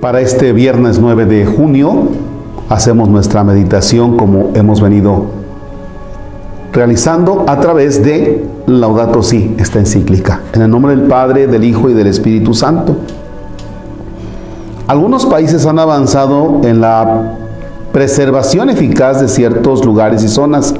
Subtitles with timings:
[0.00, 2.04] Para este viernes 9 de junio
[2.70, 5.26] hacemos nuestra meditación como hemos venido
[6.72, 10.40] realizando a través de Laudato Si, esta encíclica.
[10.54, 12.96] En el nombre del Padre, del Hijo y del Espíritu Santo.
[14.86, 17.34] Algunos países han avanzado en la
[17.92, 20.74] preservación eficaz de ciertos lugares y zonas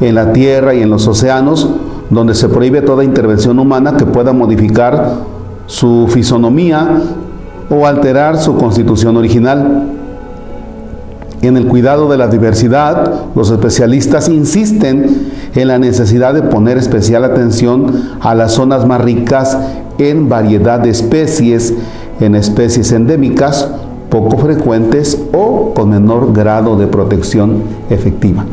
[0.00, 1.68] en la tierra y en los océanos
[2.08, 5.16] donde se prohíbe toda intervención humana que pueda modificar
[5.66, 7.02] su fisonomía
[7.70, 9.84] o alterar su constitución original.
[11.42, 17.24] En el cuidado de la diversidad, los especialistas insisten en la necesidad de poner especial
[17.24, 19.56] atención a las zonas más ricas
[19.98, 21.74] en variedad de especies,
[22.20, 23.68] en especies endémicas,
[24.10, 28.44] poco frecuentes o con menor grado de protección efectiva.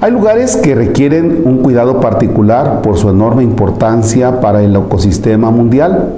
[0.00, 6.14] Hay lugares que requieren un cuidado particular por su enorme importancia para el ecosistema mundial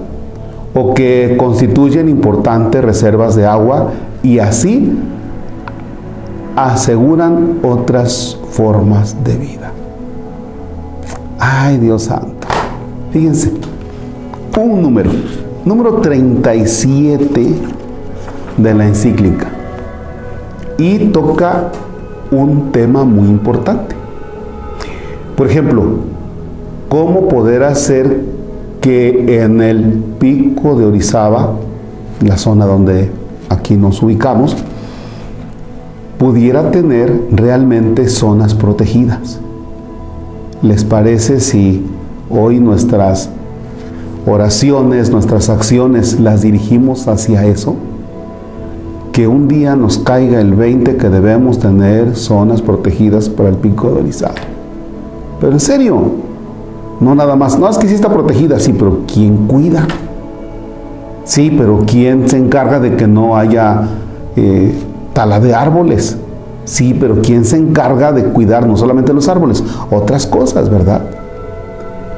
[0.79, 4.93] o que constituyen importantes reservas de agua y así
[6.55, 9.73] aseguran otras formas de vida.
[11.39, 12.47] Ay Dios santo.
[13.11, 13.53] Fíjense,
[14.59, 15.11] un número,
[15.65, 17.55] número 37
[18.59, 19.49] de la encíclica.
[20.77, 21.71] Y toca
[22.31, 23.97] un tema muy importante.
[25.37, 25.85] Por ejemplo,
[26.91, 28.36] cómo poder hacer
[28.87, 31.55] que en el pico de Orizaba,
[32.20, 33.11] la zona donde
[33.48, 34.56] aquí nos ubicamos,
[36.19, 39.41] pudiera tener realmente zonas protegidas.
[40.62, 41.84] ¿Les parece si
[42.31, 43.29] hoy nuestras
[44.25, 47.75] oraciones, nuestras acciones las dirigimos hacia eso?
[49.11, 53.91] Que un día nos caiga el 20 que debemos tener zonas protegidas para el pico
[53.91, 54.34] de Orizaba.
[55.41, 56.26] Pero en serio,
[57.00, 57.58] no nada más.
[57.58, 59.86] No, es que sí está protegida, sí, pero ¿quién cuida?
[61.25, 63.83] Sí, pero ¿quién se encarga de que no haya
[64.36, 64.73] eh,
[65.12, 66.17] tala de árboles?
[66.64, 71.02] Sí, pero ¿quién se encarga de cuidar no solamente los árboles, otras cosas, verdad?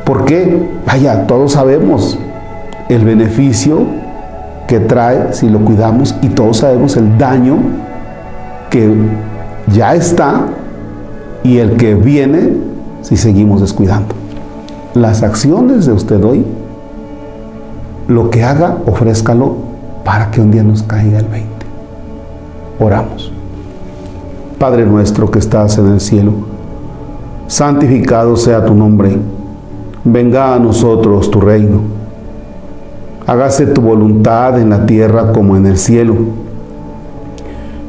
[0.05, 0.71] ¿Por qué?
[0.87, 2.19] Vaya, todos sabemos
[2.89, 3.81] el beneficio
[4.67, 7.57] que trae si lo cuidamos y todos sabemos el daño
[8.71, 8.91] que
[9.75, 10.47] ya está
[11.43, 12.53] y el que viene
[13.03, 14.15] si seguimos descuidando
[14.95, 16.45] las acciones de usted hoy,
[18.09, 19.57] lo que haga, ofrézcalo
[20.05, 21.49] para que un día nos caiga el 20.
[22.81, 23.33] Oramos.
[24.59, 26.33] Padre nuestro que estás en el cielo,
[27.47, 29.17] santificado sea tu nombre,
[30.05, 31.81] venga a nosotros tu reino,
[33.27, 36.17] hágase tu voluntad en la tierra como en el cielo.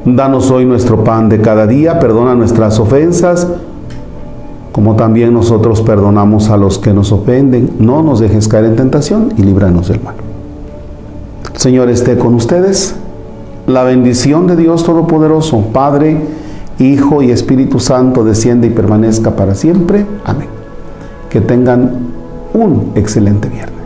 [0.05, 3.47] Danos hoy nuestro pan de cada día, perdona nuestras ofensas,
[4.71, 7.71] como también nosotros perdonamos a los que nos ofenden.
[7.79, 10.15] No nos dejes caer en tentación y líbranos del mal.
[11.55, 12.95] Señor esté con ustedes.
[13.67, 16.17] La bendición de Dios Todopoderoso, Padre,
[16.79, 20.05] Hijo y Espíritu Santo, desciende y permanezca para siempre.
[20.25, 20.47] Amén.
[21.29, 22.07] Que tengan
[22.53, 23.78] un excelente viernes.